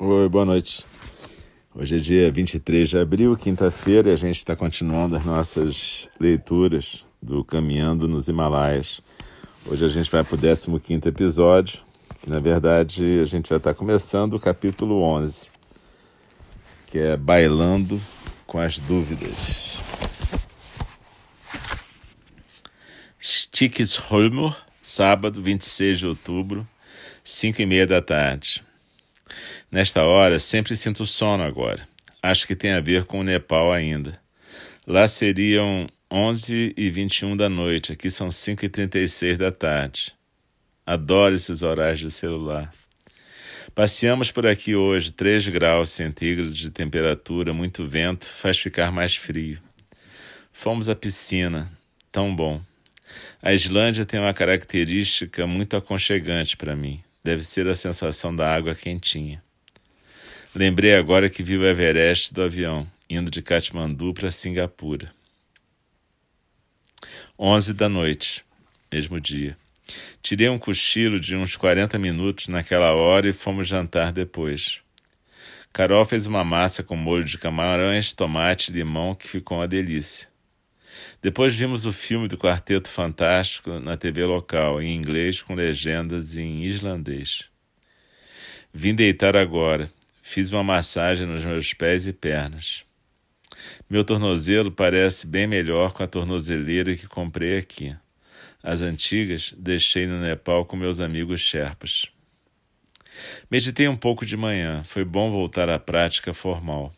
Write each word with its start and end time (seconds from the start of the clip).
Oi, 0.00 0.28
boa 0.28 0.44
noite. 0.44 0.86
Hoje 1.74 1.96
é 1.96 1.98
dia 1.98 2.30
23 2.30 2.88
de 2.88 2.96
abril, 2.96 3.36
quinta-feira, 3.36 4.10
e 4.10 4.12
a 4.12 4.16
gente 4.16 4.38
está 4.38 4.54
continuando 4.54 5.16
as 5.16 5.24
nossas 5.24 6.08
leituras 6.20 7.04
do 7.20 7.42
Caminhando 7.42 8.06
nos 8.06 8.28
Himalaias. 8.28 9.00
Hoje 9.66 9.84
a 9.84 9.88
gente 9.88 10.08
vai 10.08 10.22
para 10.22 10.36
o 10.36 10.78
15 10.78 11.08
episódio, 11.08 11.80
que 12.20 12.30
na 12.30 12.38
verdade 12.38 13.18
a 13.20 13.24
gente 13.24 13.48
vai 13.48 13.58
estar 13.58 13.74
tá 13.74 13.74
começando 13.74 14.34
o 14.34 14.38
capítulo 14.38 15.02
11, 15.02 15.50
que 16.86 17.00
é 17.00 17.16
Bailando 17.16 18.00
com 18.46 18.60
as 18.60 18.78
Dúvidas. 18.78 19.82
Stikksholmur, 23.20 24.56
sábado, 24.80 25.42
26 25.42 25.98
de 25.98 26.06
outubro, 26.06 26.64
5 27.24 27.60
e 27.60 27.66
meia 27.66 27.84
da 27.84 28.00
tarde. 28.00 28.67
Nesta 29.70 30.02
hora, 30.02 30.38
sempre 30.38 30.74
sinto 30.74 31.04
sono 31.04 31.42
agora. 31.42 31.86
Acho 32.22 32.46
que 32.46 32.56
tem 32.56 32.72
a 32.72 32.80
ver 32.80 33.04
com 33.04 33.20
o 33.20 33.22
Nepal 33.22 33.70
ainda. 33.70 34.18
Lá 34.86 35.06
seriam 35.06 35.86
11 36.10 36.72
e 36.74 36.90
21 36.90 37.36
da 37.36 37.50
noite, 37.50 37.92
aqui 37.92 38.10
são 38.10 38.30
5 38.30 38.64
e 38.64 38.68
36 38.70 39.36
da 39.36 39.52
tarde. 39.52 40.14
Adoro 40.86 41.34
esses 41.34 41.60
horários 41.60 42.00
de 42.00 42.10
celular. 42.10 42.72
Passeamos 43.74 44.32
por 44.32 44.46
aqui 44.46 44.74
hoje, 44.74 45.12
3 45.12 45.48
graus 45.48 45.90
centígrados 45.90 46.56
de 46.56 46.70
temperatura, 46.70 47.52
muito 47.52 47.84
vento, 47.84 48.24
faz 48.24 48.58
ficar 48.58 48.90
mais 48.90 49.16
frio. 49.16 49.58
Fomos 50.50 50.88
à 50.88 50.96
piscina, 50.96 51.70
tão 52.10 52.34
bom. 52.34 52.62
A 53.42 53.52
Islândia 53.52 54.06
tem 54.06 54.18
uma 54.18 54.32
característica 54.32 55.46
muito 55.46 55.76
aconchegante 55.76 56.56
para 56.56 56.74
mim. 56.74 57.02
Deve 57.22 57.42
ser 57.42 57.68
a 57.68 57.74
sensação 57.74 58.34
da 58.34 58.50
água 58.50 58.74
quentinha. 58.74 59.42
Lembrei 60.58 60.96
agora 60.96 61.30
que 61.30 61.40
vi 61.40 61.56
o 61.56 61.64
Everest 61.64 62.34
do 62.34 62.42
avião, 62.42 62.84
indo 63.08 63.30
de 63.30 63.40
Katmandu 63.40 64.12
para 64.12 64.28
Singapura. 64.28 65.14
Onze 67.38 67.72
da 67.72 67.88
noite, 67.88 68.44
mesmo 68.90 69.20
dia. 69.20 69.56
Tirei 70.20 70.48
um 70.48 70.58
cochilo 70.58 71.20
de 71.20 71.36
uns 71.36 71.56
40 71.56 71.96
minutos 71.96 72.48
naquela 72.48 72.92
hora 72.92 73.28
e 73.28 73.32
fomos 73.32 73.68
jantar 73.68 74.10
depois. 74.10 74.80
Carol 75.72 76.04
fez 76.04 76.26
uma 76.26 76.42
massa 76.42 76.82
com 76.82 76.96
molho 76.96 77.22
de 77.22 77.38
camarões, 77.38 78.12
tomate 78.12 78.72
e 78.72 78.74
limão 78.74 79.14
que 79.14 79.28
ficou 79.28 79.58
uma 79.58 79.68
delícia. 79.68 80.26
Depois 81.22 81.54
vimos 81.54 81.86
o 81.86 81.92
filme 81.92 82.26
do 82.26 82.36
Quarteto 82.36 82.88
Fantástico 82.88 83.78
na 83.78 83.96
TV 83.96 84.24
local, 84.24 84.82
em 84.82 84.92
inglês 84.96 85.40
com 85.40 85.54
legendas 85.54 86.36
em 86.36 86.64
islandês. 86.64 87.44
Vim 88.74 88.92
deitar 88.92 89.36
agora. 89.36 89.88
Fiz 90.30 90.52
uma 90.52 90.62
massagem 90.62 91.26
nos 91.26 91.42
meus 91.42 91.72
pés 91.72 92.06
e 92.06 92.12
pernas. 92.12 92.84
Meu 93.88 94.04
tornozelo 94.04 94.70
parece 94.70 95.26
bem 95.26 95.46
melhor 95.46 95.94
com 95.94 96.02
a 96.02 96.06
tornozeleira 96.06 96.94
que 96.94 97.06
comprei 97.06 97.56
aqui. 97.56 97.96
As 98.62 98.82
antigas 98.82 99.54
deixei 99.56 100.06
no 100.06 100.20
Nepal 100.20 100.66
com 100.66 100.76
meus 100.76 101.00
amigos 101.00 101.40
Sherpas. 101.40 102.08
Meditei 103.50 103.88
um 103.88 103.96
pouco 103.96 104.26
de 104.26 104.36
manhã, 104.36 104.84
foi 104.84 105.02
bom 105.02 105.30
voltar 105.30 105.70
à 105.70 105.78
prática 105.78 106.34
formal. 106.34 106.94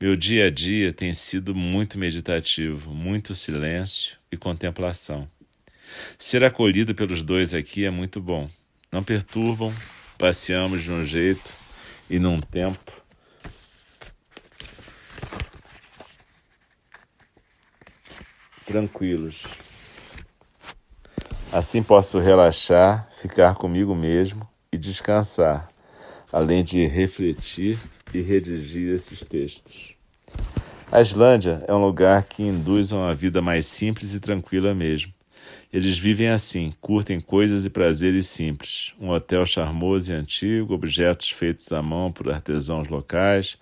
Meu 0.00 0.14
dia 0.14 0.46
a 0.46 0.50
dia 0.50 0.92
tem 0.92 1.12
sido 1.12 1.52
muito 1.52 1.98
meditativo, 1.98 2.94
muito 2.94 3.34
silêncio 3.34 4.18
e 4.30 4.36
contemplação. 4.36 5.28
Ser 6.16 6.44
acolhido 6.44 6.94
pelos 6.94 7.22
dois 7.22 7.52
aqui 7.52 7.84
é 7.84 7.90
muito 7.90 8.20
bom. 8.20 8.48
Não 8.92 9.02
perturbam, 9.02 9.74
passeamos 10.16 10.84
de 10.84 10.92
um 10.92 11.04
jeito 11.04 11.65
e 12.08 12.18
num 12.18 12.40
tempo 12.40 12.92
tranquilos. 18.66 19.44
Assim 21.52 21.82
posso 21.82 22.18
relaxar, 22.18 23.08
ficar 23.12 23.54
comigo 23.54 23.94
mesmo 23.94 24.46
e 24.70 24.76
descansar, 24.76 25.68
além 26.32 26.62
de 26.62 26.84
refletir 26.84 27.78
e 28.12 28.20
redigir 28.20 28.92
esses 28.92 29.24
textos. 29.24 29.94
A 30.90 31.00
Islândia 31.00 31.64
é 31.66 31.72
um 31.72 31.84
lugar 31.84 32.24
que 32.24 32.42
induz 32.42 32.92
a 32.92 32.96
uma 32.96 33.14
vida 33.14 33.40
mais 33.40 33.66
simples 33.66 34.14
e 34.14 34.20
tranquila 34.20 34.74
mesmo. 34.74 35.15
Eles 35.76 35.98
vivem 35.98 36.30
assim, 36.30 36.72
curtem 36.80 37.20
coisas 37.20 37.66
e 37.66 37.68
prazeres 37.68 38.28
simples. 38.28 38.94
Um 38.98 39.10
hotel 39.10 39.44
charmoso 39.44 40.10
e 40.10 40.14
antigo, 40.14 40.72
objetos 40.72 41.28
feitos 41.28 41.70
à 41.70 41.82
mão 41.82 42.10
por 42.10 42.30
artesãos 42.30 42.88
locais, 42.88 43.58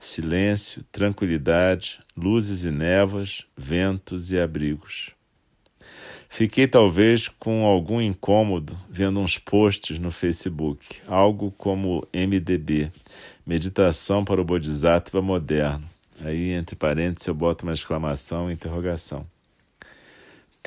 silêncio, 0.00 0.82
tranquilidade, 0.90 2.00
luzes 2.16 2.64
e 2.64 2.70
névoas, 2.70 3.44
ventos 3.54 4.32
e 4.32 4.40
abrigos. 4.40 5.10
Fiquei 6.30 6.66
talvez 6.66 7.28
com 7.28 7.66
algum 7.66 8.00
incômodo 8.00 8.74
vendo 8.88 9.20
uns 9.20 9.36
posts 9.36 9.98
no 9.98 10.10
Facebook, 10.10 11.02
algo 11.06 11.50
como 11.50 12.08
MDB, 12.14 12.90
Meditação 13.46 14.24
para 14.24 14.40
o 14.40 14.44
Bodhisattva 14.44 15.20
Moderno. 15.20 15.84
Aí, 16.24 16.50
entre 16.50 16.76
parênteses, 16.76 17.28
eu 17.28 17.34
boto 17.34 17.66
uma 17.66 17.74
exclamação 17.74 18.50
e 18.50 18.54
interrogação 18.54 19.26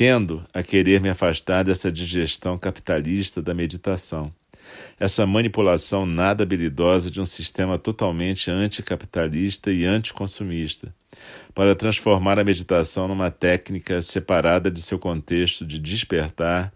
tendo 0.02 0.44
a 0.52 0.64
querer 0.64 1.00
me 1.00 1.10
afastar 1.10 1.64
dessa 1.64 1.92
digestão 1.92 2.58
capitalista 2.58 3.40
da 3.40 3.54
meditação. 3.54 4.34
Essa 5.00 5.28
manipulação 5.28 6.08
nada 6.08 6.42
habilidosa 6.42 7.12
de 7.12 7.22
um 7.22 7.26
sistema 7.26 7.78
totalmente 7.78 8.50
anticapitalista 8.50 9.72
e 9.72 9.86
anticonsumista, 9.86 10.92
para 11.54 11.76
transformar 11.76 12.40
a 12.40 12.44
meditação 12.44 13.08
numa 13.08 13.30
técnica 13.30 14.02
separada 14.02 14.72
de 14.72 14.82
seu 14.82 14.98
contexto 14.98 15.64
de 15.64 15.78
despertar, 15.78 16.74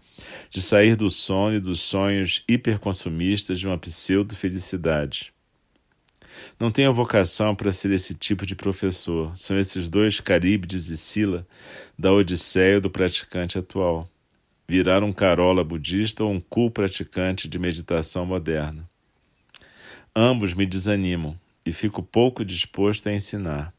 de 0.48 0.62
sair 0.62 0.94
do 0.94 1.10
sono 1.10 1.56
e 1.56 1.60
dos 1.60 1.80
sonhos 1.80 2.44
hiperconsumistas 2.48 3.58
de 3.58 3.66
uma 3.66 3.76
pseudo-felicidade. 3.76 5.34
Não 6.58 6.70
tenho 6.70 6.92
vocação 6.92 7.54
para 7.54 7.72
ser 7.72 7.90
esse 7.90 8.14
tipo 8.14 8.46
de 8.46 8.54
professor. 8.54 9.36
São 9.36 9.58
esses 9.58 9.88
dois 9.88 10.20
Caríbides 10.20 10.88
e 10.88 10.96
Sila 10.96 11.46
da 11.98 12.12
Odisseia 12.12 12.80
do 12.80 12.90
praticante 12.90 13.58
atual. 13.58 14.08
Virar 14.68 15.02
um 15.02 15.12
carola 15.12 15.62
budista 15.62 16.24
ou 16.24 16.30
um 16.30 16.40
cool 16.40 16.70
praticante 16.70 17.48
de 17.48 17.58
meditação 17.58 18.26
moderna. 18.26 18.88
Ambos 20.14 20.54
me 20.54 20.66
desanimam 20.66 21.38
e 21.64 21.72
fico 21.72 22.02
pouco 22.02 22.44
disposto 22.44 23.08
a 23.08 23.12
ensinar. 23.12 23.72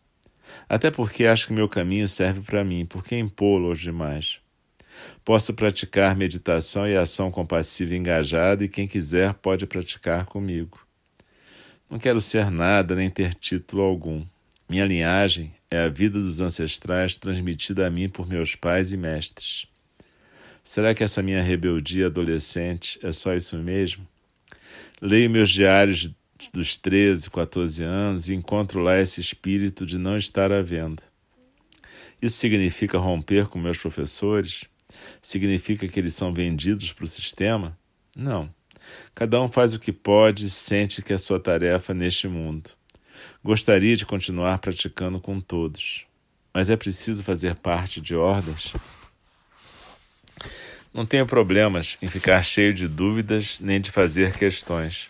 Até 0.69 0.89
porque 0.89 1.25
acho 1.25 1.47
que 1.47 1.53
meu 1.53 1.67
caminho 1.67 2.07
serve 2.07 2.41
para 2.41 2.63
mim, 2.63 2.85
por 2.85 3.03
que 3.03 3.17
impô-lo 3.17 3.67
aos 3.67 3.79
demais? 3.79 4.39
Posso 5.23 5.53
praticar 5.53 6.15
meditação 6.15 6.87
e 6.87 6.95
ação 6.95 7.31
compassiva 7.31 7.95
engajada 7.95 8.63
e 8.63 8.69
quem 8.69 8.87
quiser 8.87 9.33
pode 9.33 9.65
praticar 9.65 10.25
comigo. 10.25 10.86
Não 11.89 11.97
quero 11.97 12.19
ser 12.19 12.51
nada 12.51 12.95
nem 12.95 13.09
ter 13.09 13.33
título 13.33 13.81
algum. 13.81 14.25
Minha 14.67 14.85
linhagem 14.85 15.53
é 15.71 15.85
a 15.85 15.89
vida 15.89 16.19
dos 16.19 16.41
ancestrais 16.41 17.17
transmitida 17.17 17.87
a 17.87 17.89
mim 17.89 18.09
por 18.09 18.27
meus 18.27 18.55
pais 18.55 18.91
e 18.91 18.97
mestres. 18.97 19.67
Será 20.61 20.93
que 20.93 21.01
essa 21.01 21.23
minha 21.23 21.41
rebeldia 21.41 22.07
adolescente 22.07 22.99
é 23.01 23.13
só 23.13 23.33
isso 23.33 23.57
mesmo? 23.57 24.05
Leio 25.01 25.29
meus 25.29 25.49
diários 25.49 26.11
dos 26.51 26.75
13, 26.75 27.29
14 27.29 27.83
anos 27.83 28.27
e 28.27 28.33
encontro 28.33 28.81
lá 28.81 28.99
esse 28.99 29.21
espírito 29.21 29.85
de 29.85 29.97
não 29.97 30.17
estar 30.17 30.51
à 30.51 30.61
venda. 30.61 31.01
Isso 32.21 32.35
significa 32.35 32.97
romper 32.97 33.47
com 33.47 33.57
meus 33.57 33.77
professores? 33.77 34.65
Significa 35.21 35.87
que 35.87 35.97
eles 35.97 36.13
são 36.13 36.33
vendidos 36.33 36.91
para 36.91 37.05
o 37.05 37.07
sistema? 37.07 37.77
Não. 38.13 38.53
Cada 39.13 39.41
um 39.41 39.47
faz 39.47 39.73
o 39.73 39.79
que 39.79 39.91
pode 39.91 40.45
e 40.45 40.49
sente 40.49 41.01
que 41.01 41.13
é 41.13 41.17
sua 41.17 41.39
tarefa 41.39 41.93
neste 41.93 42.27
mundo. 42.27 42.69
Gostaria 43.43 43.95
de 43.95 44.05
continuar 44.05 44.59
praticando 44.59 45.19
com 45.19 45.39
todos, 45.39 46.05
mas 46.53 46.69
é 46.69 46.75
preciso 46.75 47.23
fazer 47.23 47.55
parte 47.55 48.01
de 48.01 48.15
ordens. 48.15 48.73
Não 50.93 51.05
tenho 51.05 51.25
problemas 51.25 51.97
em 52.01 52.07
ficar 52.07 52.41
cheio 52.43 52.73
de 52.73 52.87
dúvidas 52.87 53.59
nem 53.59 53.79
de 53.79 53.91
fazer 53.91 54.35
questões. 54.37 55.09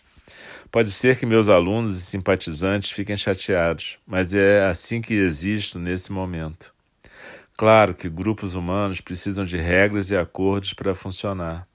Pode 0.69 0.91
ser 0.91 1.17
que 1.17 1.25
meus 1.25 1.47
alunos 1.47 1.97
e 1.97 2.01
simpatizantes 2.01 2.91
fiquem 2.91 3.15
chateados, 3.15 3.97
mas 4.05 4.33
é 4.33 4.65
assim 4.65 5.01
que 5.01 5.13
existo 5.13 5.79
nesse 5.79 6.11
momento. 6.11 6.73
Claro 7.55 7.93
que 7.93 8.09
grupos 8.09 8.53
humanos 8.53 9.01
precisam 9.01 9.45
de 9.45 9.57
regras 9.57 10.11
e 10.11 10.17
acordos 10.17 10.73
para 10.73 10.93
funcionar. 10.93 11.67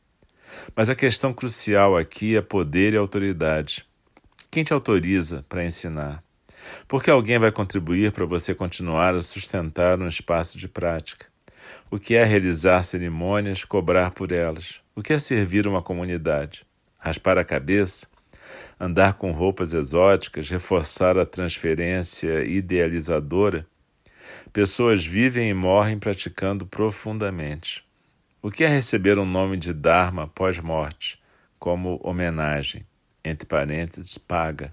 Mas 0.75 0.89
a 0.89 0.95
questão 0.95 1.33
crucial 1.33 1.97
aqui 1.97 2.37
é 2.37 2.41
poder 2.41 2.93
e 2.93 2.97
autoridade. 2.97 3.85
Quem 4.51 4.65
te 4.65 4.73
autoriza 4.73 5.45
para 5.49 5.65
ensinar? 5.65 6.23
Porque 6.87 7.11
alguém 7.11 7.39
vai 7.39 7.51
contribuir 7.51 8.13
para 8.13 8.25
você 8.25 8.55
continuar 8.55 9.15
a 9.15 9.23
sustentar 9.23 9.99
um 9.99 10.09
espaço 10.09 10.59
de 10.59 10.69
prática. 10.69 11.27
O 11.91 11.99
que 11.99 12.15
é 12.15 12.25
realizar 12.25 12.83
cerimônias, 12.83 13.65
cobrar 13.65 14.11
por 14.11 14.33
elas? 14.33 14.81
O 14.95 15.03
que 15.03 15.13
é 15.13 15.19
servir 15.19 15.67
uma 15.67 15.83
comunidade? 15.83 16.65
Raspar 16.99 17.39
a 17.39 17.45
cabeça? 17.45 18.07
andar 18.79 19.15
com 19.15 19.31
roupas 19.31 19.73
exóticas, 19.73 20.51
reforçar 20.51 21.17
a 21.17 21.25
transferência 21.25 22.45
idealizadora, 22.45 23.67
pessoas 24.53 25.07
vivem 25.07 25.49
e 25.49 25.55
morrem 25.55 25.99
praticando 25.99 26.67
profundamente. 26.67 27.85
O 28.45 28.51
que 28.51 28.65
é 28.65 28.67
receber 28.67 29.21
um 29.21 29.25
nome 29.25 29.57
de 29.57 29.73
Dharma 29.73 30.27
pós-morte, 30.27 31.17
como 31.61 32.01
homenagem, 32.03 32.85
entre 33.25 33.47
parênteses, 33.47 34.19
paga? 34.19 34.73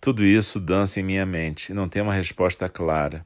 Tudo 0.00 0.24
isso 0.24 0.58
dança 0.58 0.98
em 0.98 1.04
minha 1.04 1.24
mente 1.24 1.70
e 1.70 1.72
não 1.72 1.88
tem 1.88 2.02
uma 2.02 2.12
resposta 2.12 2.68
clara. 2.68 3.24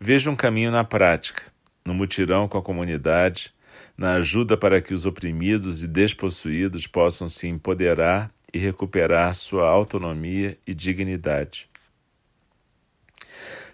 Vejo 0.00 0.30
um 0.30 0.34
caminho 0.34 0.70
na 0.70 0.84
prática, 0.84 1.42
no 1.84 1.92
mutirão 1.92 2.48
com 2.48 2.56
a 2.56 2.62
comunidade, 2.62 3.52
na 3.94 4.14
ajuda 4.14 4.56
para 4.56 4.80
que 4.80 4.94
os 4.94 5.04
oprimidos 5.04 5.84
e 5.84 5.86
despossuídos 5.86 6.86
possam 6.86 7.28
se 7.28 7.46
empoderar 7.46 8.32
e 8.54 8.58
recuperar 8.58 9.34
sua 9.34 9.68
autonomia 9.68 10.56
e 10.66 10.72
dignidade. 10.72 11.67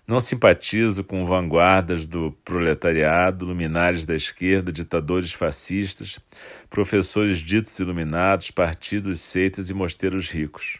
Não 0.06 0.20
simpatizo 0.20 1.02
com 1.02 1.24
vanguardas 1.24 2.06
do 2.06 2.30
proletariado, 2.44 3.46
luminares 3.46 4.04
da 4.04 4.14
esquerda, 4.14 4.70
ditadores 4.70 5.32
fascistas, 5.32 6.20
professores 6.68 7.38
ditos 7.38 7.78
iluminados, 7.78 8.50
partidos, 8.50 9.22
seitas 9.22 9.70
e 9.70 9.74
mosteiros 9.74 10.30
ricos. 10.30 10.78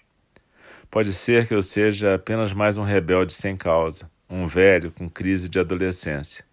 Pode 0.91 1.15
ser 1.15 1.49
que 1.49 1.55
eu 1.55 1.63
seja 1.63 2.15
apenas 2.15 2.53
mais 2.53 2.77
um 2.77 2.83
rebelde 2.83 3.33
sem 3.33 3.57
causa, 3.57 4.11
um 4.29 4.45
velho 4.45 4.91
com 4.91 5.09
crise 5.09 5.49
de 5.49 5.59
adolescência. 5.59 6.45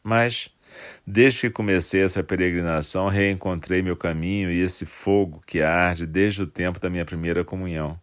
Mas, 0.00 0.48
desde 1.04 1.40
que 1.40 1.50
comecei 1.50 2.04
essa 2.04 2.22
peregrinação, 2.22 3.08
reencontrei 3.08 3.82
meu 3.82 3.96
caminho 3.96 4.52
e 4.52 4.60
esse 4.60 4.86
fogo 4.86 5.42
que 5.44 5.60
arde 5.62 6.06
desde 6.06 6.42
o 6.42 6.46
tempo 6.46 6.78
da 6.78 6.88
minha 6.88 7.04
primeira 7.04 7.44
comunhão 7.44 7.98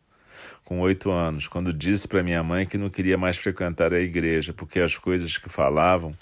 com 0.65 0.79
oito 0.79 1.11
anos, 1.11 1.47
quando 1.47 1.71
disse 1.71 2.07
para 2.07 2.23
minha 2.23 2.41
mãe 2.41 2.65
que 2.65 2.77
não 2.77 2.89
queria 2.89 3.17
mais 3.17 3.37
frequentar 3.37 3.93
a 3.93 3.99
igreja, 3.99 4.51
porque 4.51 4.79
as 4.79 4.97
coisas 4.97 5.37
que 5.37 5.47
falavam 5.47 6.17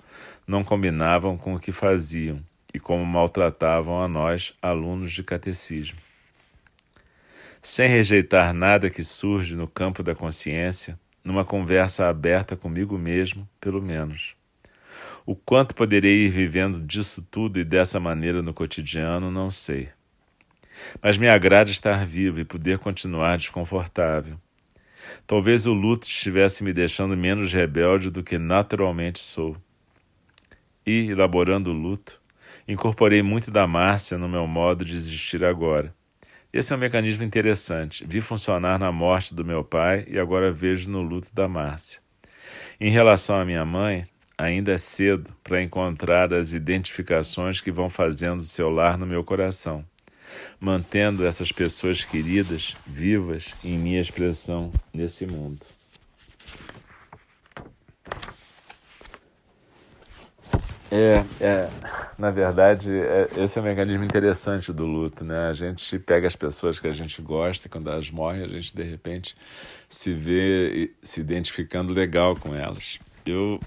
não 0.45 0.65
combinavam 0.65 1.37
com 1.37 1.55
o 1.55 1.59
que 1.59 1.71
faziam 1.71 2.43
e 2.73 2.79
como 2.79 3.05
maltratavam 3.05 4.03
a 4.03 4.07
nós, 4.07 4.53
alunos 4.61 5.13
de 5.13 5.23
catecismo. 5.23 5.97
Sem 7.61 7.87
rejeitar 7.87 8.53
nada 8.53 8.89
que 8.89 9.03
surge 9.03 9.55
no 9.55 9.67
campo 9.67 10.03
da 10.03 10.13
consciência, 10.13 10.99
numa 11.23 11.45
conversa 11.45 12.09
aberta 12.09 12.57
comigo 12.57 12.97
mesmo, 12.97 13.47
pelo 13.61 13.81
menos. 13.81 14.35
O 15.25 15.37
quanto 15.37 15.73
poderei 15.73 16.25
ir 16.25 16.29
vivendo 16.29 16.85
disso 16.85 17.25
tudo 17.31 17.57
e 17.57 17.63
dessa 17.63 17.97
maneira 17.97 18.41
no 18.41 18.53
cotidiano, 18.53 19.31
não 19.31 19.49
sei. 19.49 19.87
Mas 21.01 21.17
me 21.17 21.27
agrada 21.27 21.71
estar 21.71 22.05
vivo 22.05 22.39
e 22.39 22.45
poder 22.45 22.79
continuar 22.79 23.37
desconfortável. 23.37 24.37
Talvez 25.25 25.65
o 25.65 25.73
luto 25.73 26.07
estivesse 26.07 26.63
me 26.63 26.73
deixando 26.73 27.15
menos 27.15 27.53
rebelde 27.53 28.09
do 28.09 28.23
que 28.23 28.37
naturalmente 28.37 29.19
sou. 29.19 29.55
E, 30.85 31.09
elaborando 31.09 31.71
o 31.71 31.73
luto, 31.73 32.21
incorporei 32.67 33.21
muito 33.21 33.49
da 33.51 33.65
Márcia 33.67 34.17
no 34.17 34.27
meu 34.27 34.45
modo 34.47 34.83
de 34.83 34.93
existir 34.93 35.43
agora. 35.43 35.93
Esse 36.51 36.71
é 36.71 36.75
um 36.75 36.79
mecanismo 36.79 37.23
interessante. 37.23 38.05
Vi 38.07 38.21
funcionar 38.21 38.77
na 38.77 38.91
morte 38.91 39.33
do 39.33 39.43
meu 39.43 39.63
pai 39.63 40.05
e 40.07 40.19
agora 40.19 40.51
vejo 40.51 40.89
no 40.89 41.01
luto 41.01 41.33
da 41.33 41.47
Márcia. 41.47 41.99
Em 42.79 42.91
relação 42.91 43.39
à 43.39 43.45
minha 43.45 43.65
mãe, 43.65 44.07
ainda 44.37 44.73
é 44.73 44.77
cedo 44.77 45.33
para 45.43 45.61
encontrar 45.61 46.33
as 46.33 46.53
identificações 46.53 47.59
que 47.59 47.71
vão 47.71 47.89
fazendo 47.89 48.41
seu 48.41 48.69
lar 48.69 48.97
no 48.97 49.05
meu 49.05 49.23
coração 49.23 49.85
mantendo 50.59 51.25
essas 51.25 51.51
pessoas 51.51 52.03
queridas 52.03 52.75
vivas 52.85 53.45
em 53.63 53.77
minha 53.77 53.99
expressão 53.99 54.71
nesse 54.93 55.25
mundo. 55.25 55.65
É, 60.95 61.25
é, 61.41 61.69
na 62.19 62.29
verdade, 62.29 62.87
é, 62.91 63.27
esse 63.37 63.57
é 63.57 63.61
um 63.61 63.65
mecanismo 63.65 64.03
interessante 64.03 64.71
do 64.71 64.85
luto, 64.85 65.23
né? 65.23 65.47
A 65.49 65.53
gente 65.53 65.97
pega 65.97 66.27
as 66.27 66.35
pessoas 66.35 66.79
que 66.79 66.87
a 66.87 66.91
gente 66.91 67.19
gosta 67.19 67.65
e 67.65 67.69
quando 67.69 67.89
elas 67.89 68.11
morrem, 68.11 68.43
a 68.43 68.47
gente 68.47 68.75
de 68.75 68.83
repente 68.83 69.35
se 69.89 70.13
vê 70.13 70.91
se 71.01 71.19
identificando 71.19 71.91
legal 71.91 72.35
com 72.35 72.53
elas. 72.53 72.99
Eu 73.25 73.59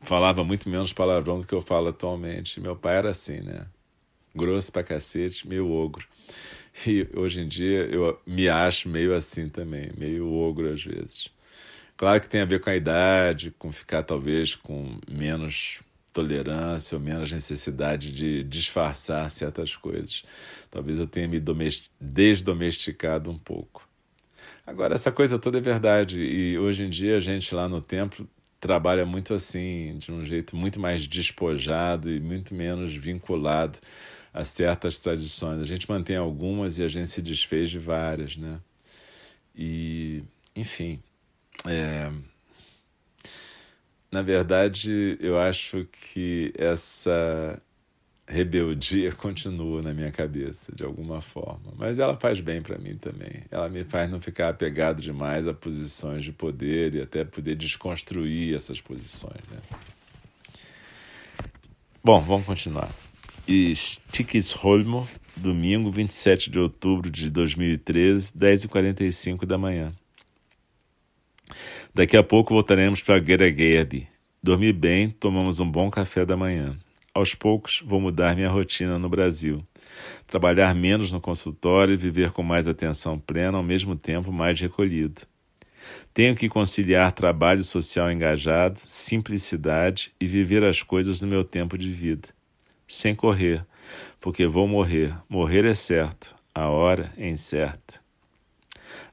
falava 0.00 0.42
muito 0.42 0.70
menos 0.70 0.90
palavrão 0.90 1.38
do 1.38 1.46
que 1.46 1.54
eu 1.54 1.60
falo 1.60 1.88
atualmente. 1.88 2.58
Meu 2.60 2.74
pai 2.74 2.96
era 2.96 3.10
assim, 3.10 3.40
né? 3.40 3.66
Grosso 4.34 4.72
pra 4.72 4.82
cacete, 4.82 5.46
meio 5.46 5.70
ogro. 5.70 6.06
E 6.86 7.06
hoje 7.14 7.40
em 7.40 7.48
dia 7.48 7.86
eu 7.86 8.18
me 8.26 8.48
acho 8.48 8.88
meio 8.88 9.14
assim 9.14 9.48
também, 9.48 9.90
meio 9.96 10.32
ogro 10.32 10.72
às 10.72 10.82
vezes. 10.82 11.28
Claro 11.96 12.20
que 12.20 12.28
tem 12.28 12.40
a 12.40 12.46
ver 12.46 12.60
com 12.60 12.70
a 12.70 12.76
idade, 12.76 13.54
com 13.58 13.70
ficar 13.70 14.02
talvez 14.02 14.54
com 14.54 14.98
menos 15.10 15.80
tolerância 16.12 16.96
ou 16.96 17.02
menos 17.02 17.30
necessidade 17.30 18.12
de 18.12 18.42
disfarçar 18.44 19.30
certas 19.30 19.76
coisas. 19.76 20.24
Talvez 20.70 20.98
eu 20.98 21.06
tenha 21.06 21.28
me 21.28 21.42
desdomesticado 22.00 23.30
um 23.30 23.38
pouco. 23.38 23.86
Agora, 24.66 24.94
essa 24.94 25.12
coisa 25.12 25.38
toda 25.38 25.58
é 25.58 25.60
verdade, 25.60 26.20
e 26.20 26.58
hoje 26.58 26.84
em 26.84 26.88
dia 26.88 27.16
a 27.16 27.20
gente 27.20 27.54
lá 27.54 27.68
no 27.68 27.80
templo 27.80 28.28
trabalha 28.60 29.04
muito 29.06 29.34
assim, 29.34 29.96
de 29.98 30.12
um 30.12 30.24
jeito 30.24 30.54
muito 30.54 30.78
mais 30.78 31.06
despojado 31.06 32.10
e 32.10 32.20
muito 32.20 32.54
menos 32.54 32.94
vinculado 32.94 33.78
a 34.32 34.44
certas 34.44 34.98
tradições. 34.98 35.60
A 35.60 35.64
gente 35.64 35.88
mantém 35.90 36.16
algumas 36.16 36.78
e 36.78 36.82
a 36.82 36.88
gente 36.88 37.08
se 37.08 37.20
desfez 37.20 37.70
de 37.70 37.78
várias, 37.78 38.36
né? 38.36 38.60
E, 39.54 40.22
enfim, 40.54 41.02
é... 41.66 42.10
na 44.10 44.22
verdade, 44.22 45.18
eu 45.20 45.38
acho 45.38 45.86
que 45.86 46.52
essa 46.56 47.60
rebeldia 48.26 49.10
continua 49.12 49.82
na 49.82 49.92
minha 49.92 50.12
cabeça, 50.12 50.72
de 50.74 50.84
alguma 50.84 51.20
forma. 51.20 51.72
Mas 51.76 51.98
ela 51.98 52.16
faz 52.16 52.40
bem 52.40 52.62
para 52.62 52.78
mim 52.78 52.96
também. 52.96 53.42
Ela 53.50 53.68
me 53.68 53.82
faz 53.84 54.08
não 54.08 54.20
ficar 54.20 54.48
apegado 54.48 55.02
demais 55.02 55.48
a 55.48 55.52
posições 55.52 56.22
de 56.22 56.32
poder 56.32 56.94
e 56.94 57.02
até 57.02 57.24
poder 57.24 57.56
desconstruir 57.56 58.54
essas 58.54 58.80
posições. 58.80 59.42
Né? 59.50 59.60
Bom, 62.02 62.20
vamos 62.20 62.46
continuar 62.46 62.90
e 63.46 63.74
Stickisholmo, 63.74 65.08
domingo 65.36 65.90
27 65.90 66.50
de 66.50 66.58
outubro 66.58 67.10
de 67.10 67.30
2013, 67.30 68.32
10h45 68.32 69.44
da 69.44 69.58
manhã. 69.58 69.92
Daqui 71.94 72.16
a 72.16 72.22
pouco 72.22 72.54
voltaremos 72.54 73.02
para 73.02 73.22
Geregerde. 73.22 74.06
Dormi 74.42 74.72
bem, 74.72 75.10
tomamos 75.10 75.60
um 75.60 75.70
bom 75.70 75.90
café 75.90 76.24
da 76.24 76.36
manhã. 76.36 76.76
Aos 77.12 77.34
poucos 77.34 77.82
vou 77.84 78.00
mudar 78.00 78.36
minha 78.36 78.48
rotina 78.48 78.98
no 78.98 79.08
Brasil. 79.08 79.66
Trabalhar 80.26 80.74
menos 80.74 81.12
no 81.12 81.20
consultório 81.20 81.94
e 81.94 81.96
viver 81.96 82.30
com 82.30 82.42
mais 82.42 82.68
atenção 82.68 83.18
plena, 83.18 83.58
ao 83.58 83.64
mesmo 83.64 83.96
tempo 83.96 84.32
mais 84.32 84.60
recolhido. 84.60 85.22
Tenho 86.14 86.36
que 86.36 86.48
conciliar 86.48 87.12
trabalho 87.12 87.64
social 87.64 88.10
engajado, 88.10 88.78
simplicidade 88.78 90.12
e 90.20 90.26
viver 90.26 90.62
as 90.62 90.82
coisas 90.82 91.20
no 91.20 91.26
meu 91.26 91.42
tempo 91.42 91.76
de 91.76 91.90
vida 91.90 92.28
sem 92.90 93.14
correr, 93.14 93.64
porque 94.20 94.46
vou 94.46 94.66
morrer. 94.66 95.16
Morrer 95.28 95.64
é 95.64 95.74
certo, 95.74 96.34
a 96.52 96.68
hora 96.68 97.12
é 97.16 97.28
incerta. 97.28 98.00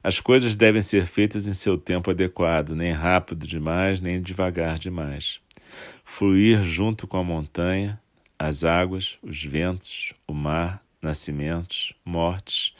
As 0.02 0.20
coisas 0.20 0.56
devem 0.56 0.82
ser 0.82 1.06
feitas 1.06 1.46
em 1.46 1.52
seu 1.52 1.78
tempo 1.78 2.10
adequado, 2.10 2.74
nem 2.74 2.92
rápido 2.92 3.46
demais, 3.46 4.00
nem 4.00 4.20
devagar 4.20 4.78
demais. 4.78 5.38
Fluir 6.04 6.62
junto 6.62 7.06
com 7.06 7.16
a 7.18 7.24
montanha, 7.24 8.00
as 8.36 8.64
águas, 8.64 9.16
os 9.22 9.42
ventos, 9.44 10.12
o 10.26 10.34
mar, 10.34 10.82
nascimentos, 11.00 11.92
mortes, 12.04 12.74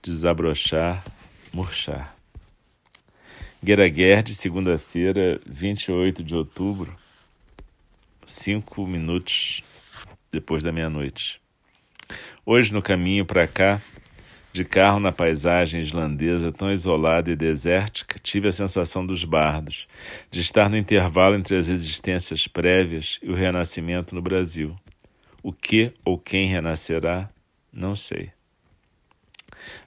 desabrochar, 0.00 1.04
murchar. 1.52 2.14
Guerra 3.62 4.22
de 4.22 4.34
segunda-feira, 4.34 5.40
28 5.44 6.22
de 6.22 6.36
outubro, 6.36 6.96
cinco 8.24 8.86
minutos 8.86 9.62
depois 10.32 10.62
da 10.62 10.72
meia-noite. 10.72 11.40
Hoje, 12.44 12.72
no 12.72 12.80
caminho 12.80 13.24
para 13.24 13.46
cá, 13.46 13.80
de 14.52 14.64
carro 14.64 14.98
na 14.98 15.12
paisagem 15.12 15.82
islandesa 15.82 16.50
tão 16.50 16.72
isolada 16.72 17.30
e 17.30 17.36
desértica, 17.36 18.18
tive 18.22 18.48
a 18.48 18.52
sensação 18.52 19.04
dos 19.04 19.22
bardos, 19.22 19.86
de 20.30 20.40
estar 20.40 20.70
no 20.70 20.76
intervalo 20.76 21.34
entre 21.34 21.56
as 21.56 21.68
existências 21.68 22.46
prévias 22.48 23.18
e 23.22 23.30
o 23.30 23.34
renascimento 23.34 24.14
no 24.14 24.22
Brasil. 24.22 24.74
O 25.42 25.52
que 25.52 25.92
ou 26.04 26.18
quem 26.18 26.48
renascerá, 26.48 27.28
não 27.72 27.94
sei. 27.94 28.30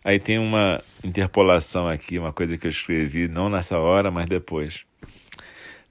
Aí 0.03 0.19
tem 0.19 0.37
uma 0.37 0.83
interpolação 1.03 1.87
aqui, 1.87 2.19
uma 2.19 2.31
coisa 2.31 2.57
que 2.57 2.67
eu 2.67 2.71
escrevi, 2.71 3.27
não 3.27 3.49
nessa 3.49 3.77
hora, 3.77 4.11
mas 4.11 4.27
depois. 4.27 4.85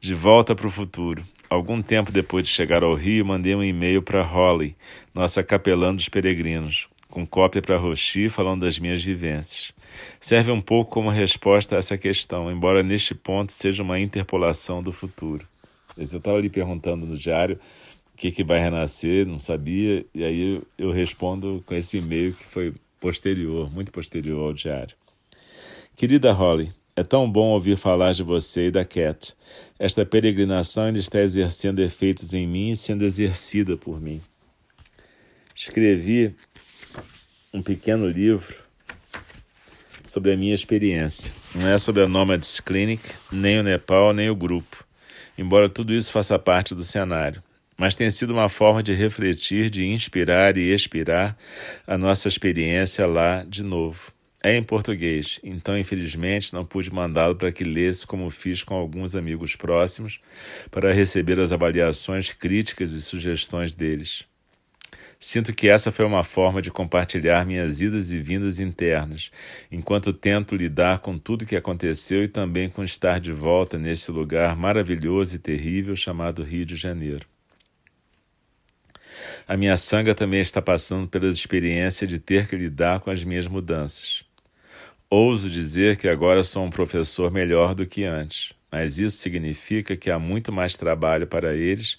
De 0.01 0.15
volta 0.15 0.55
para 0.55 0.67
o 0.67 0.71
futuro. 0.71 1.25
Algum 1.51 1.81
tempo 1.81 2.13
depois 2.13 2.45
de 2.45 2.51
chegar 2.51 2.83
ao 2.83 2.95
Rio, 2.95 3.25
mandei 3.25 3.55
um 3.55 3.65
e-mail 3.65 4.03
para 4.03 4.23
Holly, 4.23 4.77
nossa 5.15 5.43
capelã 5.43 5.95
dos 5.95 6.09
peregrinos, 6.09 6.89
com 7.09 7.27
cópia 7.27 7.63
para 7.63 7.79
Rochi 7.79 8.29
falando 8.29 8.67
das 8.67 8.79
minhas 8.79 9.03
vivências. 9.03 9.73
Serve 10.21 10.51
um 10.51 10.61
pouco 10.61 10.91
como 10.91 11.09
resposta 11.09 11.75
a 11.75 11.79
essa 11.79 11.97
questão, 11.97 12.53
embora 12.53 12.83
neste 12.83 13.15
ponto 13.15 13.51
seja 13.51 13.83
uma 13.83 13.99
interpolação 13.99 14.83
do 14.83 14.93
futuro. 14.93 15.47
Eu 15.97 16.03
estava 16.03 16.37
ali 16.37 16.51
perguntando 16.51 17.07
no 17.07 17.17
diário 17.17 17.59
o 18.15 18.17
que, 18.19 18.31
que 18.31 18.45
vai 18.45 18.61
renascer, 18.61 19.27
não 19.27 19.41
sabia, 19.41 20.05
e 20.15 20.25
aí 20.25 20.63
eu 20.77 20.91
respondo 20.91 21.63
com 21.67 21.75
esse 21.75 21.97
e-mail 21.97 22.35
que 22.35 22.45
foi 22.45 22.75
posterior, 23.01 23.73
muito 23.73 23.91
posterior 23.91 24.49
ao 24.49 24.53
diário. 24.53 24.95
Querida 25.97 26.31
Holly, 26.31 26.71
é 26.99 27.05
tão 27.05 27.31
bom 27.31 27.51
ouvir 27.51 27.77
falar 27.77 28.13
de 28.13 28.25
você 28.25 28.67
e 28.67 28.71
da 28.73 28.85
Cat. 28.85 29.33
Esta 29.79 30.05
peregrinação 30.05 30.87
ainda 30.87 30.99
está 30.99 31.21
exercendo 31.21 31.79
efeitos 31.79 32.35
em 32.35 32.45
mim 32.45 32.73
e 32.73 32.77
sendo 32.77 33.05
exercida 33.05 33.77
por 33.77 34.01
mim. 34.01 34.21
Escrevi 35.55 36.35
um 37.55 37.63
pequeno 37.63 38.09
livro 38.09 38.53
sobre 40.05 40.33
a 40.33 40.37
minha 40.37 40.53
experiência. 40.53 41.33
Não 41.55 41.69
é 41.69 41.79
sobre 41.79 42.03
a 42.03 42.09
Nomads 42.09 42.59
Clinic, 42.59 43.09
nem 43.31 43.61
o 43.61 43.63
Nepal, 43.63 44.13
nem 44.13 44.29
o 44.29 44.35
grupo, 44.35 44.85
embora 45.39 45.69
tudo 45.69 45.95
isso 45.95 46.11
faça 46.11 46.37
parte 46.37 46.75
do 46.75 46.83
cenário. 46.83 47.41
Mas 47.77 47.95
tem 47.95 48.11
sido 48.11 48.33
uma 48.33 48.49
forma 48.49 48.83
de 48.83 48.93
refletir, 48.93 49.71
de 49.71 49.87
inspirar 49.87 50.57
e 50.57 50.73
expirar 50.73 51.39
a 51.87 51.97
nossa 51.97 52.27
experiência 52.27 53.07
lá 53.07 53.45
de 53.45 53.63
novo. 53.63 54.18
É 54.41 54.55
em 54.55 54.63
português, 54.63 55.41
então 55.43 55.77
infelizmente 55.77 56.55
não 56.55 56.65
pude 56.65 56.93
mandá-lo 56.93 57.35
para 57.35 57.51
que 57.51 57.65
lesse 57.65 58.07
como 58.07 58.31
fiz 58.31 58.63
com 58.63 58.75
alguns 58.75 59.17
amigos 59.17 59.57
próximos 59.57 60.21
para 60.71 60.93
receber 60.93 61.41
as 61.41 61.51
avaliações 61.51 62.31
críticas 62.31 62.93
e 62.93 63.03
sugestões 63.03 63.75
deles. 63.75 64.25
Sinto 65.21 65.53
que 65.53 65.69
essa 65.69 65.91
foi 65.91 66.05
uma 66.05 66.23
forma 66.23 66.63
de 66.63 66.71
compartilhar 66.71 67.45
minhas 67.45 67.81
idas 67.81 68.13
e 68.13 68.19
vindas 68.19 68.61
internas, 68.61 69.33
enquanto 69.73 70.13
tento 70.13 70.55
lidar 70.55 71.01
com 71.01 71.19
tudo 71.19 71.45
que 71.45 71.57
aconteceu 71.57 72.23
e 72.23 72.29
também 72.29 72.69
com 72.69 72.85
estar 72.85 73.19
de 73.19 73.33
volta 73.33 73.77
nesse 73.77 74.13
lugar 74.13 74.55
maravilhoso 74.55 75.35
e 75.35 75.41
terrível 75.41 75.97
chamado 75.97 76.45
Rio 76.45 76.65
de 76.65 76.77
Janeiro. 76.77 77.27
A 79.49 79.57
minha 79.57 79.77
sanga 79.77 80.15
também 80.15 80.41
está 80.41 80.63
passando 80.63 81.09
pela 81.09 81.27
experiência 81.27 82.07
de 82.07 82.21
ter 82.21 82.47
que 82.47 82.55
lidar 82.55 83.01
com 83.01 83.11
as 83.11 83.25
minhas 83.25 83.49
mudanças. 83.49 84.28
Ouso 85.11 85.49
dizer 85.49 85.97
que 85.97 86.07
agora 86.07 86.45
sou 86.45 86.63
um 86.67 86.69
professor 86.69 87.31
melhor 87.31 87.75
do 87.75 87.87
que 87.87 88.05
antes, 88.05 88.53
mas 88.71 88.99
isso 88.99 89.17
significa 89.17 89.97
que 89.97 90.11
há 90.11 90.19
muito 90.19 90.53
mais 90.53 90.77
trabalho 90.77 91.27
para 91.27 91.57
eles 91.57 91.99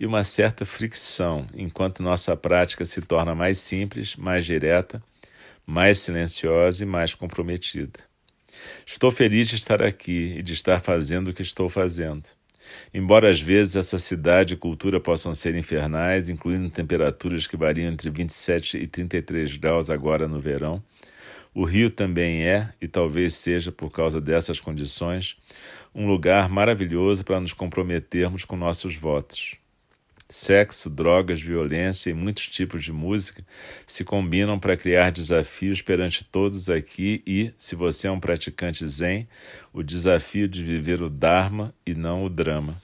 e 0.00 0.06
uma 0.06 0.24
certa 0.24 0.64
fricção, 0.64 1.46
enquanto 1.54 2.02
nossa 2.02 2.34
prática 2.34 2.86
se 2.86 3.02
torna 3.02 3.34
mais 3.34 3.58
simples, 3.58 4.16
mais 4.16 4.46
direta, 4.46 5.02
mais 5.66 5.98
silenciosa 5.98 6.82
e 6.82 6.86
mais 6.86 7.14
comprometida. 7.14 8.00
Estou 8.86 9.10
feliz 9.10 9.48
de 9.48 9.56
estar 9.56 9.82
aqui 9.82 10.36
e 10.38 10.42
de 10.42 10.54
estar 10.54 10.80
fazendo 10.80 11.28
o 11.28 11.34
que 11.34 11.42
estou 11.42 11.68
fazendo. 11.68 12.26
Embora 12.92 13.30
às 13.30 13.38
vezes 13.38 13.76
essa 13.76 13.98
cidade 13.98 14.54
e 14.54 14.56
cultura 14.56 14.98
possam 14.98 15.34
ser 15.34 15.54
infernais, 15.54 16.30
incluindo 16.30 16.70
temperaturas 16.70 17.46
que 17.46 17.54
variam 17.54 17.92
entre 17.92 18.08
27 18.08 18.78
e 18.78 18.86
33 18.86 19.58
graus 19.58 19.90
agora 19.90 20.26
no 20.26 20.40
verão, 20.40 20.82
o 21.56 21.64
Rio 21.64 21.88
também 21.88 22.42
é, 22.42 22.68
e 22.82 22.86
talvez 22.86 23.32
seja 23.32 23.72
por 23.72 23.90
causa 23.90 24.20
dessas 24.20 24.60
condições, 24.60 25.38
um 25.94 26.06
lugar 26.06 26.50
maravilhoso 26.50 27.24
para 27.24 27.40
nos 27.40 27.54
comprometermos 27.54 28.44
com 28.44 28.58
nossos 28.58 28.94
votos. 28.94 29.56
Sexo, 30.28 30.90
drogas, 30.90 31.40
violência 31.40 32.10
e 32.10 32.12
muitos 32.12 32.46
tipos 32.46 32.84
de 32.84 32.92
música 32.92 33.42
se 33.86 34.04
combinam 34.04 34.58
para 34.58 34.76
criar 34.76 35.10
desafios 35.10 35.80
perante 35.80 36.22
todos 36.24 36.68
aqui 36.68 37.22
e, 37.26 37.50
se 37.56 37.74
você 37.74 38.06
é 38.06 38.10
um 38.10 38.20
praticante 38.20 38.86
zen, 38.86 39.26
o 39.72 39.82
desafio 39.82 40.46
de 40.46 40.62
viver 40.62 41.00
o 41.00 41.08
Dharma 41.08 41.72
e 41.86 41.94
não 41.94 42.22
o 42.22 42.28
drama. 42.28 42.82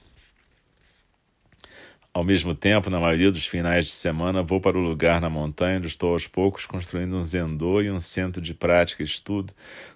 Ao 2.15 2.23
mesmo 2.23 2.53
tempo, 2.53 2.91
na 2.91 2.99
maioria 2.99 3.31
dos 3.31 3.47
finais 3.47 3.85
de 3.85 3.91
semana, 3.91 4.43
vou 4.43 4.61
para 4.61 4.77
o 4.77 4.81
lugar 4.81 5.19
na 5.19 5.31
montanha 5.31 5.77
onde 5.77 5.87
estou 5.87 6.13
aos 6.13 6.27
poucos 6.27 6.67
construindo 6.67 7.15
um 7.15 7.23
zendô 7.23 7.81
e 7.81 7.89
um 7.89 7.99
centro 7.99 8.39
de 8.39 8.53
prática 8.53 9.01
e 9.01 9.05
estudo 9.05 9.51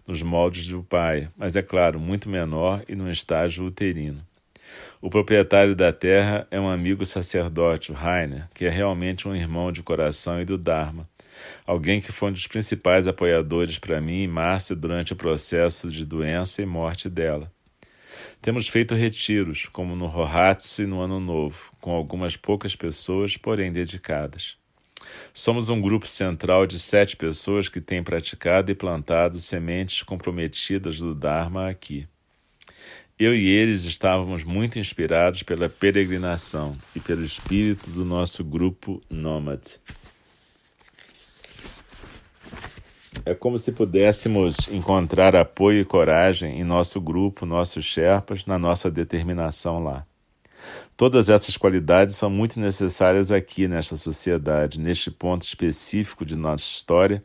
nos 0.08 0.24
moldes 0.24 0.68
do 0.68 0.82
pai, 0.82 1.30
mas 1.38 1.56
é 1.56 1.62
claro, 1.62 2.00
muito 2.00 2.28
menor 2.28 2.84
e 2.90 2.96
num 2.96 3.08
estágio 3.08 3.66
uterino. 3.66 4.26
O 5.00 5.12
proprietário 5.12 5.76
da 5.76 5.94
terra 5.94 6.48
é 6.50 6.60
um 6.60 6.68
amigo 6.68 7.06
sacerdote, 7.06 7.92
o 7.92 7.96
Rainer, 7.96 8.50
que 8.52 8.66
é 8.66 8.70
realmente 8.70 9.28
um 9.28 9.36
irmão 9.36 9.72
de 9.72 9.84
coração 9.84 10.42
e 10.42 10.46
do 10.46 10.58
Dharma. 10.58 11.08
Alguém 11.68 12.02
que 12.02 12.12
foi 12.12 12.30
um 12.30 12.34
dos 12.34 12.48
principais 12.48 13.06
apoiadores 13.06 13.78
para 13.78 14.02
mim 14.02 14.24
e 14.24 14.28
Márcia 14.28 14.76
durante 14.76 15.14
o 15.14 15.16
processo 15.16 15.88
de 15.92 16.04
doença 16.04 16.64
e 16.64 16.66
morte 16.66 17.10
dela. 17.10 17.52
Temos 18.41 18.67
feito 18.67 18.96
retiros, 18.96 19.65
como 19.65 19.96
no 19.96 20.08
Rohatsu 20.08 20.84
e 20.84 20.86
no 20.86 21.01
Ano 21.01 21.20
Novo, 21.20 21.72
com 21.82 21.91
algumas 21.91 22.38
poucas 22.38 22.75
pessoas, 22.75 23.36
porém 23.36 23.72
dedicadas. 23.72 24.56
Somos 25.34 25.70
um 25.70 25.82
grupo 25.82 26.08
central 26.08 26.65
de 26.65 26.79
sete 26.79 27.15
pessoas 27.15 27.70
que 27.70 27.82
têm 27.82 28.03
praticado 28.03 28.72
e 28.72 28.75
plantado 28.75 29.39
sementes 29.39 30.03
comprometidas 30.03 31.00
do 31.00 31.13
Dharma 31.13 31.70
aqui. 31.70 32.08
Eu 33.20 33.36
e 33.36 33.48
eles 33.48 33.86
estávamos 33.86 34.44
muito 34.44 34.77
inspirados 34.77 35.41
pela 35.41 35.67
peregrinação 35.67 36.77
e 36.96 37.00
pelo 37.00 37.24
espírito 37.24 37.89
do 37.89 38.06
nosso 38.06 38.44
grupo 38.44 39.01
nômade. 39.10 39.79
É 43.28 43.36
como 43.36 43.60
se 43.60 43.74
pudéssemos 43.74 44.70
encontrar 44.70 45.36
apoio 45.36 45.82
e 45.82 45.86
coragem 45.86 46.62
em 46.62 46.64
nosso 46.64 47.02
grupo, 47.02 47.46
nossos 47.46 47.84
Sherpas, 47.84 48.46
na 48.46 48.58
nossa 48.58 48.90
determinação 48.90 49.84
lá. 49.84 50.06
Todas 50.96 51.28
essas 51.28 51.58
qualidades 51.58 52.16
são 52.16 52.30
muito 52.30 52.58
necessárias 52.58 53.30
aqui 53.30 53.68
nesta 53.68 53.98
sociedade, 53.98 54.80
neste 54.80 55.12
ponto 55.12 55.46
específico 55.46 56.26
de 56.26 56.38
nossa 56.38 56.64
história, 56.64 57.22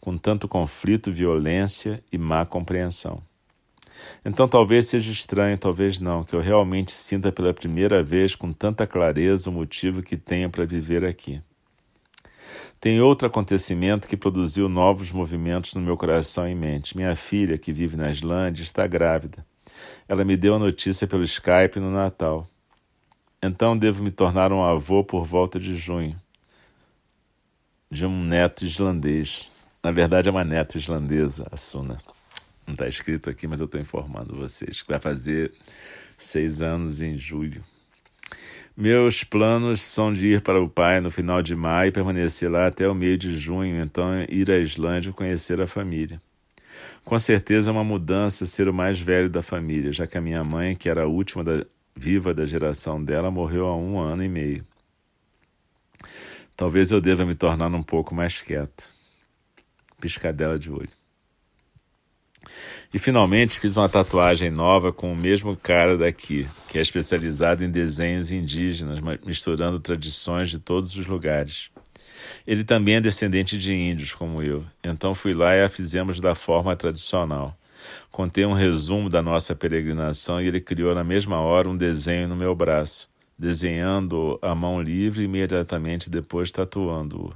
com 0.00 0.18
tanto 0.18 0.48
conflito, 0.48 1.12
violência 1.12 2.02
e 2.10 2.18
má 2.18 2.44
compreensão. 2.44 3.22
Então 4.24 4.48
talvez 4.48 4.86
seja 4.86 5.12
estranho, 5.12 5.56
talvez 5.56 6.00
não, 6.00 6.24
que 6.24 6.34
eu 6.34 6.40
realmente 6.40 6.90
sinta 6.90 7.30
pela 7.30 7.54
primeira 7.54 8.02
vez 8.02 8.34
com 8.34 8.52
tanta 8.52 8.88
clareza 8.88 9.50
o 9.50 9.52
motivo 9.52 10.02
que 10.02 10.16
tenho 10.16 10.50
para 10.50 10.64
viver 10.64 11.04
aqui. 11.04 11.40
Tem 12.84 13.00
outro 13.00 13.26
acontecimento 13.26 14.06
que 14.06 14.14
produziu 14.14 14.68
novos 14.68 15.10
movimentos 15.10 15.72
no 15.72 15.80
meu 15.80 15.96
coração 15.96 16.46
e 16.46 16.54
mente. 16.54 16.94
Minha 16.94 17.16
filha, 17.16 17.56
que 17.56 17.72
vive 17.72 17.96
na 17.96 18.10
Islândia, 18.10 18.62
está 18.62 18.86
grávida. 18.86 19.42
Ela 20.06 20.22
me 20.22 20.36
deu 20.36 20.54
a 20.54 20.58
notícia 20.58 21.06
pelo 21.06 21.22
Skype 21.22 21.80
no 21.80 21.90
Natal. 21.90 22.46
Então 23.42 23.74
devo 23.74 24.04
me 24.04 24.10
tornar 24.10 24.52
um 24.52 24.62
avô 24.62 25.02
por 25.02 25.24
volta 25.24 25.58
de 25.58 25.74
junho. 25.74 26.14
De 27.90 28.04
um 28.04 28.22
neto 28.22 28.66
islandês. 28.66 29.50
Na 29.82 29.90
verdade, 29.90 30.28
é 30.28 30.30
uma 30.30 30.44
neta 30.44 30.76
islandesa, 30.76 31.48
a 31.50 31.56
Suna. 31.56 31.96
Não 32.66 32.74
está 32.74 32.86
escrito 32.86 33.30
aqui, 33.30 33.46
mas 33.46 33.60
eu 33.60 33.64
estou 33.64 33.80
informando 33.80 34.36
vocês 34.36 34.82
que 34.82 34.88
vai 34.90 35.00
fazer 35.00 35.54
seis 36.18 36.60
anos 36.60 37.00
em 37.00 37.16
julho. 37.16 37.64
Meus 38.76 39.22
planos 39.22 39.80
são 39.80 40.12
de 40.12 40.26
ir 40.26 40.40
para 40.40 40.60
o 40.60 40.68
pai 40.68 41.00
no 41.00 41.08
final 41.08 41.40
de 41.40 41.54
maio 41.54 41.90
e 41.90 41.92
permanecer 41.92 42.50
lá 42.50 42.66
até 42.66 42.88
o 42.88 42.94
meio 42.94 43.16
de 43.16 43.36
junho, 43.36 43.80
então 43.80 44.08
ir 44.28 44.50
à 44.50 44.58
Islândia 44.58 45.12
conhecer 45.12 45.60
a 45.60 45.66
família. 45.66 46.20
Com 47.04 47.16
certeza 47.16 47.70
é 47.70 47.72
uma 47.72 47.84
mudança 47.84 48.46
ser 48.46 48.68
o 48.68 48.74
mais 48.74 48.98
velho 48.98 49.30
da 49.30 49.42
família, 49.42 49.92
já 49.92 50.08
que 50.08 50.18
a 50.18 50.20
minha 50.20 50.42
mãe, 50.42 50.74
que 50.74 50.88
era 50.88 51.04
a 51.04 51.06
última 51.06 51.44
da, 51.44 51.64
viva 51.94 52.34
da 52.34 52.44
geração 52.44 53.02
dela, 53.02 53.30
morreu 53.30 53.66
há 53.66 53.76
um 53.76 53.96
ano 53.96 54.24
e 54.24 54.28
meio. 54.28 54.66
Talvez 56.56 56.90
eu 56.90 57.00
deva 57.00 57.24
me 57.24 57.36
tornar 57.36 57.72
um 57.72 57.82
pouco 57.82 58.12
mais 58.12 58.42
quieto. 58.42 58.92
Piscadela 60.00 60.58
de 60.58 60.72
olho. 60.72 61.03
E 62.92 62.98
finalmente 62.98 63.58
fiz 63.58 63.76
uma 63.76 63.88
tatuagem 63.88 64.50
nova 64.50 64.92
com 64.92 65.12
o 65.12 65.16
mesmo 65.16 65.56
cara 65.56 65.96
daqui, 65.96 66.46
que 66.68 66.78
é 66.78 66.80
especializado 66.80 67.64
em 67.64 67.70
desenhos 67.70 68.30
indígenas, 68.30 69.00
misturando 69.26 69.80
tradições 69.80 70.48
de 70.48 70.58
todos 70.58 70.96
os 70.96 71.06
lugares. 71.06 71.70
Ele 72.46 72.62
também 72.62 72.96
é 72.96 73.00
descendente 73.00 73.58
de 73.58 73.72
índios, 73.72 74.12
como 74.12 74.42
eu, 74.42 74.64
então 74.82 75.14
fui 75.14 75.34
lá 75.34 75.54
e 75.56 75.62
a 75.62 75.68
fizemos 75.68 76.20
da 76.20 76.34
forma 76.34 76.76
tradicional. 76.76 77.56
Contei 78.10 78.46
um 78.46 78.52
resumo 78.52 79.08
da 79.08 79.20
nossa 79.20 79.54
peregrinação 79.54 80.40
e 80.40 80.46
ele 80.46 80.60
criou 80.60 80.94
na 80.94 81.02
mesma 81.02 81.40
hora 81.40 81.68
um 81.68 81.76
desenho 81.76 82.28
no 82.28 82.36
meu 82.36 82.54
braço, 82.54 83.08
desenhando 83.36 84.38
a 84.40 84.54
mão 84.54 84.80
livre 84.80 85.22
e 85.22 85.24
imediatamente 85.24 86.08
depois 86.08 86.52
tatuando-o. 86.52 87.34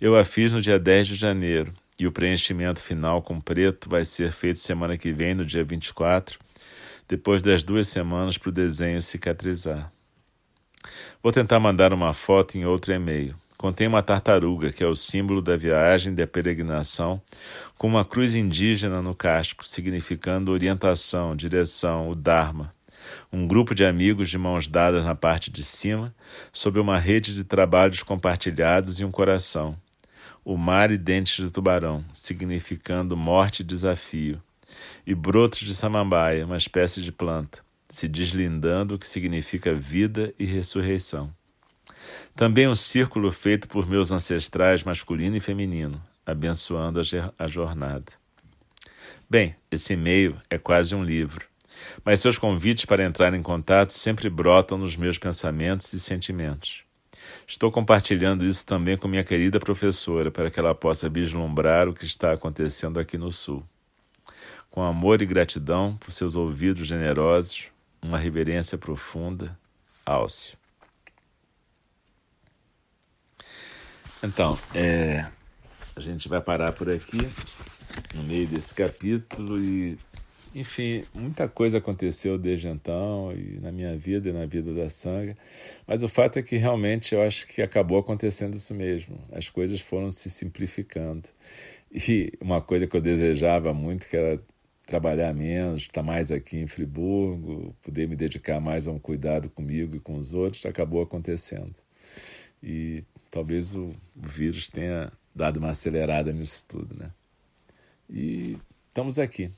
Eu 0.00 0.16
a 0.16 0.24
fiz 0.24 0.52
no 0.52 0.60
dia 0.60 0.78
10 0.78 1.08
de 1.08 1.14
janeiro 1.16 1.72
e 2.02 2.06
o 2.06 2.10
preenchimento 2.10 2.82
final 2.82 3.22
com 3.22 3.40
preto 3.40 3.88
vai 3.88 4.04
ser 4.04 4.32
feito 4.32 4.58
semana 4.58 4.98
que 4.98 5.12
vem, 5.12 5.34
no 5.34 5.46
dia 5.46 5.62
24, 5.62 6.36
depois 7.06 7.40
das 7.40 7.62
duas 7.62 7.86
semanas 7.86 8.36
para 8.36 8.48
o 8.48 8.52
desenho 8.52 9.00
cicatrizar. 9.00 9.92
Vou 11.22 11.30
tentar 11.30 11.60
mandar 11.60 11.92
uma 11.92 12.12
foto 12.12 12.58
em 12.58 12.64
outro 12.64 12.92
e-mail. 12.92 13.36
contém 13.56 13.86
uma 13.86 14.02
tartaruga, 14.02 14.72
que 14.72 14.82
é 14.82 14.86
o 14.88 14.96
símbolo 14.96 15.40
da 15.40 15.56
viagem 15.56 16.12
da 16.12 16.26
peregrinação, 16.26 17.22
com 17.78 17.86
uma 17.86 18.04
cruz 18.04 18.34
indígena 18.34 19.00
no 19.00 19.14
casco, 19.14 19.64
significando 19.64 20.50
orientação, 20.50 21.36
direção, 21.36 22.10
o 22.10 22.16
Dharma. 22.16 22.74
Um 23.32 23.46
grupo 23.46 23.76
de 23.76 23.84
amigos 23.84 24.28
de 24.28 24.38
mãos 24.38 24.66
dadas 24.66 25.04
na 25.04 25.14
parte 25.14 25.52
de 25.52 25.62
cima, 25.62 26.12
sob 26.52 26.80
uma 26.80 26.98
rede 26.98 27.32
de 27.32 27.44
trabalhos 27.44 28.02
compartilhados 28.02 28.98
e 28.98 29.04
um 29.04 29.10
coração. 29.12 29.78
O 30.44 30.56
mar 30.56 30.90
e 30.90 30.98
dentes 30.98 31.44
de 31.44 31.52
tubarão, 31.52 32.04
significando 32.12 33.16
morte 33.16 33.60
e 33.60 33.64
desafio. 33.64 34.42
E 35.06 35.14
brotos 35.14 35.60
de 35.60 35.72
samambaia, 35.72 36.44
uma 36.44 36.56
espécie 36.56 37.00
de 37.00 37.12
planta, 37.12 37.60
se 37.88 38.08
deslindando, 38.08 38.96
o 38.96 38.98
que 38.98 39.06
significa 39.06 39.72
vida 39.72 40.34
e 40.38 40.44
ressurreição. 40.44 41.32
Também 42.34 42.66
um 42.66 42.74
círculo 42.74 43.30
feito 43.30 43.68
por 43.68 43.86
meus 43.86 44.10
ancestrais 44.10 44.82
masculino 44.82 45.36
e 45.36 45.40
feminino, 45.40 46.02
abençoando 46.26 47.00
a 47.38 47.46
jornada. 47.46 48.12
Bem, 49.30 49.54
esse 49.70 49.92
e-mail 49.92 50.36
é 50.50 50.58
quase 50.58 50.94
um 50.94 51.04
livro, 51.04 51.46
mas 52.04 52.20
seus 52.20 52.36
convites 52.36 52.84
para 52.84 53.04
entrar 53.04 53.32
em 53.32 53.42
contato 53.42 53.92
sempre 53.92 54.28
brotam 54.28 54.76
nos 54.76 54.96
meus 54.96 55.18
pensamentos 55.18 55.92
e 55.92 56.00
sentimentos. 56.00 56.84
Estou 57.46 57.70
compartilhando 57.70 58.44
isso 58.44 58.64
também 58.64 58.96
com 58.96 59.08
minha 59.08 59.24
querida 59.24 59.60
professora 59.60 60.30
para 60.30 60.50
que 60.50 60.58
ela 60.58 60.74
possa 60.74 61.08
vislumbrar 61.08 61.88
o 61.88 61.94
que 61.94 62.04
está 62.04 62.32
acontecendo 62.32 62.98
aqui 62.98 63.18
no 63.18 63.32
Sul. 63.32 63.62
Com 64.70 64.82
amor 64.82 65.20
e 65.20 65.26
gratidão 65.26 65.96
por 65.96 66.12
seus 66.12 66.34
ouvidos 66.34 66.86
generosos, 66.86 67.66
uma 68.00 68.18
reverência 68.18 68.78
profunda, 68.78 69.56
Álcio. 70.04 70.56
Então, 74.22 74.58
é, 74.74 75.26
a 75.96 76.00
gente 76.00 76.28
vai 76.28 76.40
parar 76.40 76.72
por 76.72 76.88
aqui, 76.88 77.28
no 78.14 78.22
meio 78.22 78.46
desse 78.46 78.72
capítulo, 78.72 79.58
e, 79.58 79.98
enfim, 80.54 81.04
muita 81.14 81.48
coisa 81.48 81.78
aconteceu 81.78 82.36
desde 82.38 82.68
então, 82.68 83.32
e 83.32 83.58
na 83.60 83.72
minha 83.72 83.96
vida 83.96 84.28
e 84.28 84.32
na 84.32 84.44
vida 84.46 84.72
da 84.74 84.90
Sanga, 84.90 85.36
mas 85.86 86.02
o 86.02 86.08
fato 86.08 86.38
é 86.38 86.42
que 86.42 86.56
realmente 86.56 87.14
eu 87.14 87.22
acho 87.22 87.46
que 87.46 87.62
acabou 87.62 87.98
acontecendo 87.98 88.54
isso 88.54 88.74
mesmo, 88.74 89.18
as 89.32 89.48
coisas 89.48 89.80
foram 89.80 90.12
se 90.12 90.28
simplificando. 90.30 91.28
E 91.90 92.32
uma 92.40 92.60
coisa 92.60 92.86
que 92.86 92.96
eu 92.96 93.00
desejava 93.00 93.74
muito, 93.74 94.06
que 94.08 94.16
era 94.16 94.40
trabalhar 94.86 95.32
menos, 95.34 95.82
estar 95.82 96.02
mais 96.02 96.30
aqui 96.30 96.58
em 96.58 96.66
Friburgo, 96.66 97.74
poder 97.82 98.08
me 98.08 98.16
dedicar 98.16 98.60
mais 98.60 98.86
a 98.86 98.92
um 98.92 98.98
cuidado 98.98 99.48
comigo 99.48 99.96
e 99.96 100.00
com 100.00 100.16
os 100.16 100.34
outros, 100.34 100.66
acabou 100.66 101.02
acontecendo. 101.02 101.74
E 102.62 103.04
talvez 103.30 103.74
o 103.74 103.90
vírus 104.14 104.68
tenha 104.68 105.10
dado 105.34 105.58
uma 105.58 105.70
acelerada 105.70 106.32
nisso 106.32 106.64
tudo, 106.68 106.94
né? 106.94 107.10
E 108.08 108.58
estamos 108.88 109.18
aqui. 109.18 109.50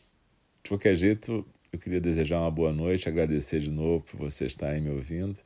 De 0.64 0.70
qualquer 0.70 0.96
jeito, 0.96 1.46
eu 1.70 1.78
queria 1.78 2.00
desejar 2.00 2.40
uma 2.40 2.50
boa 2.50 2.72
noite, 2.72 3.06
agradecer 3.06 3.60
de 3.60 3.70
novo 3.70 4.02
por 4.02 4.16
você 4.18 4.46
estar 4.46 4.70
aí 4.70 4.80
me 4.80 4.88
ouvindo. 4.88 5.38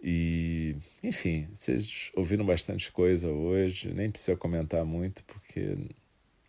E, 0.00 0.76
enfim, 1.02 1.48
vocês 1.52 2.12
ouviram 2.14 2.46
bastante 2.46 2.92
coisa 2.92 3.28
hoje, 3.28 3.92
nem 3.92 4.08
precisa 4.08 4.36
comentar 4.36 4.84
muito, 4.84 5.24
porque 5.24 5.74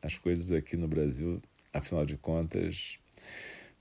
as 0.03 0.19
coisas 0.19 0.51
aqui 0.51 0.77
no 0.77 0.88
Brasil, 0.88 1.41
afinal 1.74 2.05
de 2.05 2.15
contas, 2.15 3.00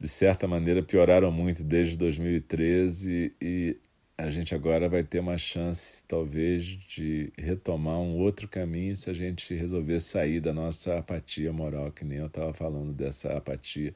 de 0.01 0.09
certa 0.09 0.49
maneira 0.49 0.83
pioraram 0.83 1.31
muito 1.31 1.63
desde 1.63 1.95
2013 1.99 3.35
e 3.39 3.77
a 4.19 4.29
gente 4.29 4.53
agora 4.53 4.89
vai 4.89 5.05
ter 5.05 5.21
uma 5.21 5.39
chance, 5.39 6.03
talvez, 6.09 6.65
de 6.67 7.33
retomar 7.39 8.01
um 8.01 8.17
outro 8.17 8.49
caminho 8.49 8.97
se 8.97 9.09
a 9.09 9.13
gente 9.15 9.55
resolver 9.55 10.01
sair 10.01 10.41
da 10.41 10.53
nossa 10.53 10.99
apatia 10.99 11.53
moral, 11.53 11.93
que 11.93 12.05
nem 12.05 12.19
eu 12.19 12.27
estava 12.27 12.53
falando 12.53 12.93
dessa 12.93 13.37
apatia 13.37 13.95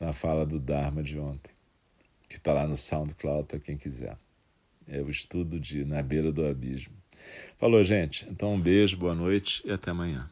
na 0.00 0.12
fala 0.12 0.44
do 0.44 0.58
Dharma 0.58 1.00
de 1.00 1.16
ontem, 1.16 1.52
que 2.28 2.38
está 2.38 2.52
lá 2.52 2.66
no 2.66 2.76
SoundCloud 2.76 3.46
para 3.46 3.60
quem 3.60 3.76
quiser. 3.76 4.18
É 4.88 5.00
o 5.00 5.08
estudo 5.08 5.60
de 5.60 5.84
Na 5.84 6.02
Beira 6.02 6.32
do 6.32 6.44
Abismo. 6.44 6.94
Falou, 7.56 7.84
gente. 7.84 8.26
Então, 8.28 8.54
um 8.54 8.60
beijo, 8.60 8.96
boa 8.96 9.14
noite 9.14 9.62
e 9.64 9.70
até 9.70 9.92
amanhã. 9.92 10.28